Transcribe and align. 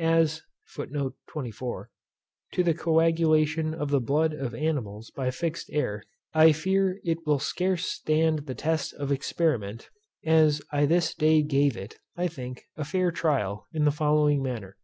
As 0.00 0.42
to 0.74 1.04
the 2.64 2.74
coagulation 2.74 3.72
of 3.72 3.90
the 3.92 4.00
blood 4.00 4.32
of 4.32 4.52
animals 4.52 5.12
by 5.14 5.30
fixed 5.30 5.70
Air, 5.70 6.02
I 6.34 6.50
fear 6.50 6.98
it 7.04 7.18
will 7.24 7.38
scarce 7.38 7.84
stand 7.84 8.46
the 8.46 8.56
test 8.56 8.94
of 8.94 9.12
experiment, 9.12 9.88
as 10.24 10.60
I 10.72 10.86
this 10.86 11.14
day 11.14 11.40
gave 11.44 11.76
it, 11.76 12.00
I 12.16 12.26
think, 12.26 12.64
a 12.76 12.84
fair 12.84 13.12
trial, 13.12 13.68
in 13.72 13.84
the 13.84 13.92
following 13.92 14.42
manner. 14.42 14.76